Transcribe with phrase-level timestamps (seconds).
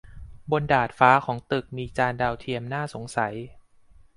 [0.51, 3.35] บนดาดฟ้าของตึกมีจานดาวเทียมน่าสงสัย